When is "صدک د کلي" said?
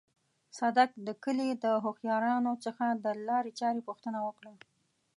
0.57-1.49